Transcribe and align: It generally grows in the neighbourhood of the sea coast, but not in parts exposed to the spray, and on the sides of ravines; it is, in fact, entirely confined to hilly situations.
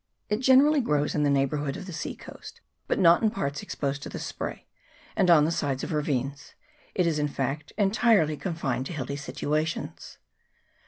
It 0.29 0.37
generally 0.39 0.81
grows 0.81 1.13
in 1.13 1.21
the 1.21 1.29
neighbourhood 1.29 1.77
of 1.77 1.85
the 1.85 1.93
sea 1.93 2.15
coast, 2.15 2.59
but 2.87 2.97
not 2.97 3.21
in 3.21 3.29
parts 3.29 3.61
exposed 3.61 4.01
to 4.01 4.09
the 4.09 4.17
spray, 4.17 4.65
and 5.15 5.29
on 5.29 5.45
the 5.45 5.51
sides 5.51 5.83
of 5.83 5.91
ravines; 5.93 6.55
it 6.95 7.05
is, 7.05 7.19
in 7.19 7.27
fact, 7.27 7.71
entirely 7.77 8.35
confined 8.35 8.87
to 8.87 8.93
hilly 8.93 9.15
situations. 9.15 10.17